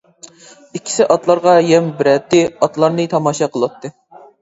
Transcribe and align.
ئىككىسى 0.79 1.05
ئاتلارغا 1.17 1.55
يەم 1.73 1.91
بېرەتتى 2.01 2.43
ئاتلارنى 2.53 3.09
تاماشا 3.17 3.55
قىلاتتى. 3.55 3.97